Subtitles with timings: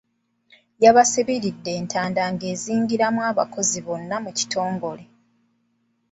[0.83, 5.05] Yabasibiridde entanda ng’ezingiramu abakozi bonna mu kitongole.